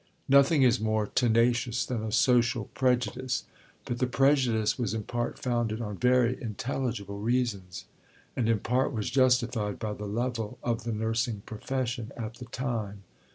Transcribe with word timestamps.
Nothing 0.27 0.63
is 0.63 0.79
more 0.79 1.05
tenacious 1.05 1.85
than 1.85 2.03
a 2.03 2.11
social 2.11 2.65
prejudice. 2.73 3.43
But 3.85 3.99
the 3.99 4.07
prejudice 4.07 4.79
was 4.79 4.95
in 4.95 5.03
part 5.03 5.37
founded 5.37 5.79
on 5.79 5.99
very 5.99 6.41
intelligible 6.41 7.19
reasons, 7.19 7.85
and 8.35 8.49
in 8.49 8.61
part 8.61 8.91
was 8.93 9.11
justified 9.11 9.77
by 9.77 9.93
the 9.93 10.07
level 10.07 10.57
of 10.63 10.85
the 10.85 10.91
nursing 10.91 11.43
profession 11.45 12.11
at 12.17 12.37
the 12.37 12.45
time. 12.45 13.03